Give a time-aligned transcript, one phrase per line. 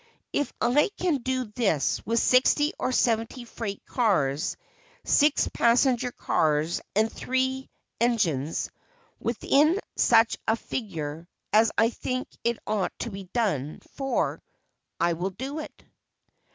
[0.33, 4.57] If I can do this with sixty or seventy freight cars,
[5.03, 8.71] six passenger cars and three engines,
[9.19, 14.41] within such a figure as I think it ought to be done for,
[14.99, 15.83] I will do it."